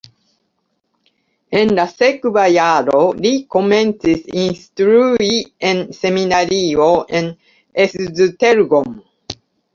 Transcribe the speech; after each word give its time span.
En 1.59 1.73
la 1.79 1.83
sekva 1.91 2.45
jaro 2.53 3.01
li 3.25 3.33
komencis 3.57 4.25
instrui 4.45 5.29
en 5.73 5.85
seminario 6.01 6.91
en 7.21 7.31
Esztergom. 7.87 8.93